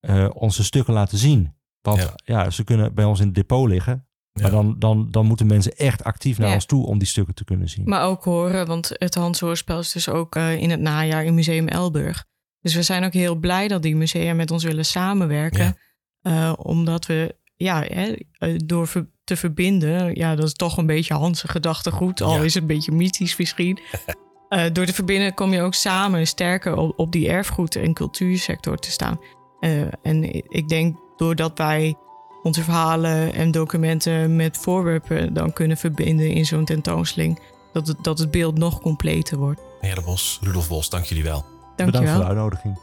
[0.00, 1.54] eh, onze stukken laten zien.
[1.80, 2.14] Want Ja.
[2.24, 2.50] ja.
[2.50, 4.06] ze kunnen bij ons in het depot liggen.
[4.32, 4.50] Maar Ja.
[4.50, 6.54] dan, dan, dan moeten mensen echt actief naar Ja.
[6.54, 7.84] ons toe om die stukken te kunnen zien.
[7.88, 11.34] Maar ook horen, want het Hans Hoorspel is dus ook eh, in het najaar in
[11.34, 12.24] Museum Elburg.
[12.60, 15.64] Dus we zijn ook heel blij dat die musea met ons willen samenwerken.
[15.64, 16.50] Ja.
[16.50, 18.14] Eh, omdat we, ja, hè,
[18.56, 22.42] door ver- te verbinden, ja, dat is toch een beetje Hanse gedachtegoed, al Ja.
[22.42, 23.78] is het een beetje mythisch misschien.
[24.48, 28.76] Eh, door te verbinden kom je ook samen sterker op, op die erfgoed- en cultuursector
[28.76, 29.20] te staan.
[29.60, 31.94] Eh, en ik denk doordat wij
[32.42, 37.40] onze verhalen en documenten met voorwerpen dan kunnen verbinden in zo'n tentoonstelling,
[37.72, 39.60] dat het, dat het beeld nog completer wordt.
[39.80, 41.44] Heer Bos, Rudolf Bos, dank jullie wel.
[41.44, 42.18] Bedankt voor Dankjewel.
[42.18, 42.78] de uitnodiging.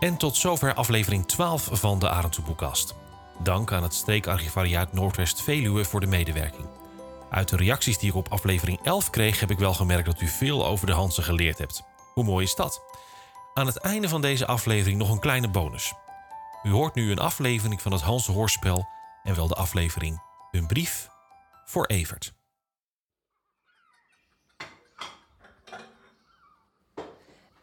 [0.00, 2.10] En tot zover aflevering 12 van de
[2.46, 2.94] Boekkast.
[3.38, 6.66] Dank aan het streekarchivariaat Noordwest-Veluwe voor de medewerking.
[7.30, 9.40] Uit de reacties die ik op aflevering 11 kreeg...
[9.40, 11.82] heb ik wel gemerkt dat u veel over de Hansen geleerd hebt.
[12.14, 12.82] Hoe mooi is dat?
[13.54, 15.94] Aan het einde van deze aflevering nog een kleine bonus.
[16.62, 18.88] U hoort nu een aflevering van het Hanse Hoorspel...
[19.22, 21.08] en wel de aflevering Een brief
[21.64, 22.32] voor Evert.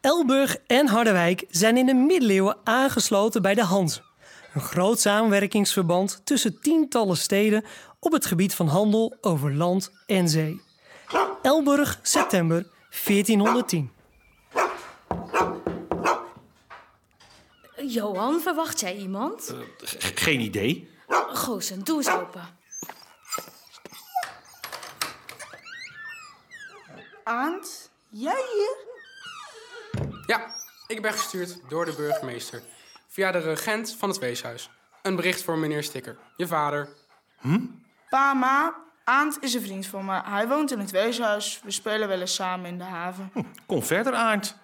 [0.02, 4.11] Elburg en Harderwijk zijn in de middeleeuwen aangesloten bij de Hanze.
[4.54, 7.66] Een groot samenwerkingsverband tussen tientallen steden
[8.00, 10.62] op het gebied van handel over land en zee.
[11.42, 12.68] Elburg, september
[13.06, 13.92] 1410.
[17.88, 19.56] Johan, verwacht jij iemand?
[19.84, 20.90] G- geen idee.
[21.28, 22.42] Goosen, doe eens open.
[27.24, 28.76] Aant, jij hier?
[30.26, 30.52] Ja,
[30.88, 32.62] ik ben gestuurd door de burgemeester.
[33.14, 34.70] Via de regent van het weeshuis.
[35.02, 36.90] Een bericht voor meneer Stikker, je vader.
[38.10, 40.22] Pa, ma, Aant is een vriend van me.
[40.24, 41.62] Hij woont in het weeshuis.
[41.64, 43.32] We spelen wel eens samen in de haven.
[43.66, 44.56] Kom verder, Aard.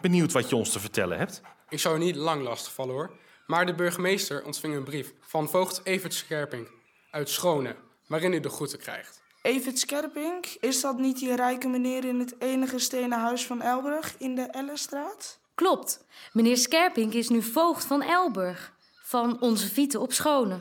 [0.00, 1.40] Benieuwd wat je ons te vertellen hebt.
[1.68, 3.10] Ik zou je niet lang lastigvallen hoor.
[3.46, 6.68] Maar de burgemeester ontving een brief van voogd Evert Scherping
[7.10, 9.22] uit Schone, waarin u de groeten krijgt.
[9.42, 14.14] Evert Skerpink, is dat niet die rijke meneer in het enige stenen huis van Elburg
[14.18, 15.38] in de Ellenstraat?
[15.56, 16.04] Klopt.
[16.32, 18.72] Meneer Skerpink is nu voogd van Elburg.
[19.02, 20.60] Van onze Vieten op Schone.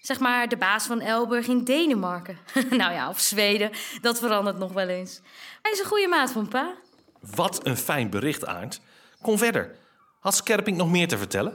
[0.00, 2.38] Zeg maar de baas van Elburg in Denemarken.
[2.70, 3.70] nou ja, of Zweden.
[4.00, 5.20] Dat verandert nog wel eens.
[5.62, 6.74] Hij is een goede maat van pa.
[7.20, 8.80] Wat een fijn bericht, Aard.
[9.22, 9.76] Kom verder.
[10.20, 11.54] Had Skerping nog meer te vertellen?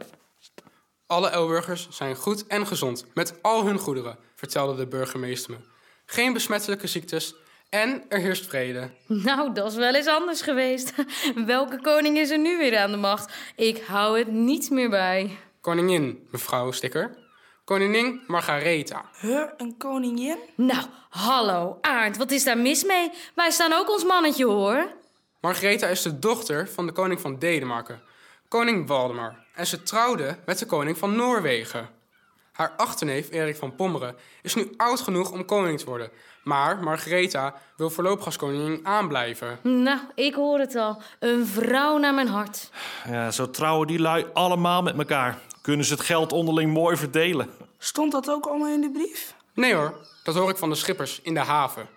[1.07, 5.57] Alle Elburgers zijn goed en gezond met al hun goederen, vertelde de burgemeester me.
[6.05, 7.35] Geen besmettelijke ziektes
[7.69, 8.89] en er heerst vrede.
[9.07, 10.93] Nou, dat is wel eens anders geweest.
[11.45, 13.33] Welke koning is er nu weer aan de macht?
[13.55, 15.37] Ik hou het niet meer bij.
[15.61, 17.17] Koningin, mevrouw Stikker.
[17.63, 19.05] Koningin Margaretha.
[19.19, 20.37] Huh, een koningin?
[20.55, 23.11] Nou, hallo, Aard, wat is daar mis mee?
[23.35, 24.87] Wij staan ook ons mannetje, hoor.
[25.41, 28.01] Margaretha is de dochter van de koning van Denemarken,
[28.47, 29.43] koning Waldemar.
[29.53, 31.89] En ze trouwde met de koning van Noorwegen.
[32.55, 36.09] Haar achterneef Erik van Pommeren is nu oud genoeg om koning te worden.
[36.43, 39.59] Maar Margaretha wil voorlopig als koningin aanblijven.
[39.61, 41.01] Nou, ik hoor het al.
[41.19, 42.69] Een vrouw naar mijn hart.
[43.07, 45.39] Ja, zo trouwen die lui allemaal met elkaar.
[45.61, 47.49] Kunnen ze het geld onderling mooi verdelen.
[47.77, 49.35] Stond dat ook allemaal in de brief?
[49.53, 51.89] Nee hoor, dat hoor ik van de schippers in de haven.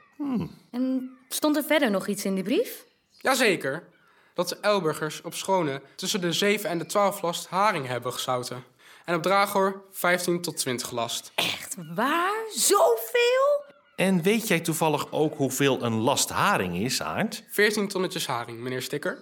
[0.71, 2.85] En stond er verder nog iets in die brief?
[3.11, 3.89] Jazeker,
[4.35, 8.65] dat de Elburgers op Schone tussen de 7 en de 12 last haring hebben gezouten.
[9.09, 11.33] En op Dragor 15 tot 20 last.
[11.35, 12.45] Echt waar?
[12.55, 13.65] Zoveel?
[13.97, 17.45] En weet jij toevallig ook hoeveel een last haring is, Aard?
[17.49, 19.19] 14 tonnetjes haring, meneer Stikker.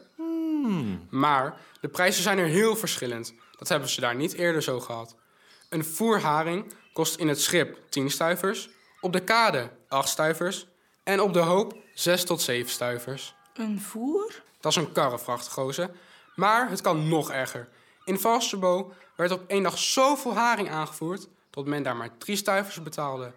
[1.11, 3.35] Maar de prijzen zijn er heel verschillend.
[3.59, 5.16] Dat hebben ze daar niet eerder zo gehad.
[5.68, 8.68] Een voerharing kost in het schip 10 stuivers,
[9.01, 10.66] op de kade 8 stuivers
[11.05, 13.35] en op de hoop 6 tot 7 stuivers.
[13.55, 14.42] Een voer?
[14.61, 15.90] Dat is een karrevracht, gozer.
[16.35, 17.68] Maar het kan nog erger.
[18.07, 22.83] In Valsterbo werd op één dag zoveel haring aangevoerd dat men daar maar drie stuivers
[22.83, 23.33] betaalde.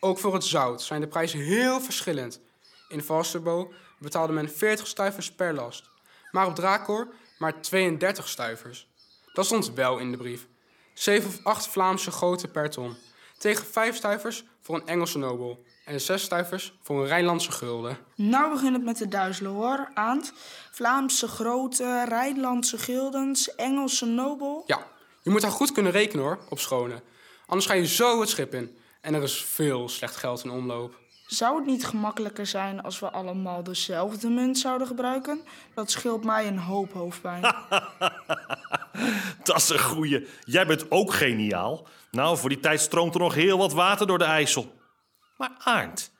[0.00, 2.40] Ook voor het zout zijn de prijzen heel verschillend.
[2.88, 5.90] In Valsterbo betaalde men 40 stuivers per last,
[6.30, 8.88] maar op Drakor maar 32 stuivers.
[9.32, 10.46] Dat stond wel in de brief.
[10.94, 12.96] 7 of 8 Vlaamse grote per ton.
[13.42, 15.64] Tegen 5 stuivers voor een Engelse nobel.
[15.84, 17.98] En 6 stuivers voor een Rijnlandse gulden.
[18.14, 20.32] Nou begint het met de duizelen hoor, Aant.
[20.70, 24.62] Vlaamse grote, Rijnlandse guldens, Engelse nobel.
[24.66, 24.86] Ja,
[25.22, 27.02] je moet daar goed kunnen rekenen hoor, op schone.
[27.46, 28.76] Anders ga je zo het schip in.
[29.00, 31.00] En er is veel slecht geld in omloop.
[31.32, 35.44] Zou het niet gemakkelijker zijn als we allemaal dezelfde munt zouden gebruiken?
[35.74, 37.42] Dat scheelt mij een hoop hoofdpijn.
[39.42, 40.26] Dat is een goeie.
[40.44, 41.86] Jij bent ook geniaal.
[42.10, 44.72] Nou, voor die tijd stroomt er nog heel wat water door de IJssel.
[45.36, 46.12] Maar Arndt,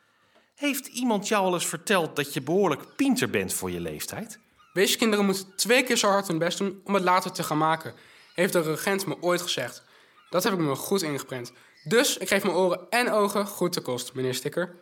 [0.55, 4.39] heeft iemand jou al eens verteld dat je behoorlijk pinter bent voor je leeftijd?
[4.73, 7.95] Weeskinderen moeten twee keer zo hard hun best doen om het later te gaan maken,
[8.35, 9.83] heeft de regent me ooit gezegd.
[10.31, 11.53] Dat heb ik me goed ingeprent.
[11.85, 14.81] Dus ik geef mijn oren en ogen goed te kost, meneer Sticker.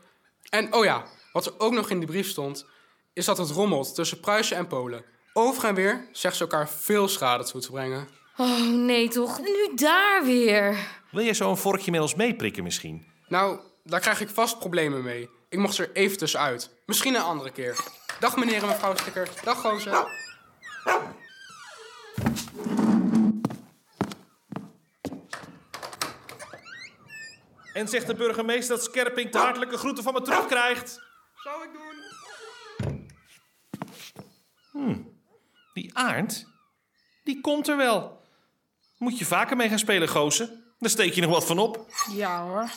[0.48, 2.66] En oh ja, wat er ook nog in die brief stond,
[3.12, 5.05] is dat het rommelt tussen Pruisen en Polen.
[5.33, 8.09] Over en weer zegt ze elkaar veel schade toe te brengen.
[8.37, 10.76] Oh nee toch, nu daar weer.
[11.11, 13.07] Wil jij zo een vorkje met ons meeprikken misschien?
[13.29, 15.31] Nou, daar krijg ik vast problemen mee.
[15.48, 16.70] Ik mocht er even tussenuit.
[16.87, 17.85] Misschien een andere keer.
[18.20, 19.29] Dag meneer en mevrouw Sticker.
[19.44, 20.07] Dag gozer.
[27.80, 31.02] En zegt de burgemeester dat Skerping de hartelijke groeten van me terugkrijgt.
[31.34, 31.98] Zou ik doen?
[35.72, 36.46] Die Arndt,
[37.24, 38.20] die komt er wel.
[38.98, 40.50] Moet je vaker mee gaan spelen, gozer.
[40.78, 41.86] Daar steek je nog wat van op.
[42.12, 42.70] Ja hoor.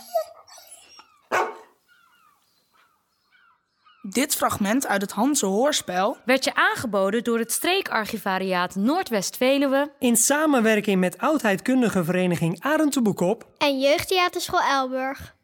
[4.09, 10.99] Dit fragment uit het Hanse hoorspel Werd je aangeboden door het streekarchivariaat Noordwest-Veluwe In samenwerking
[10.99, 15.35] met oudheidkundige vereniging Arend Boekop En Jeugdtheaterschool Elburg.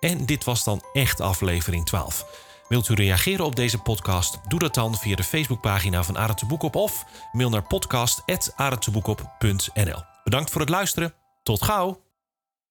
[0.00, 2.46] En dit was dan echt aflevering 12.
[2.68, 4.38] Wilt u reageren op deze podcast?
[4.48, 10.02] Doe dat dan via de Facebookpagina van Arend Boekop of mail naar podcast.arendteboekop.nl.
[10.24, 11.14] Bedankt voor het luisteren.
[11.42, 12.06] Tot gauw!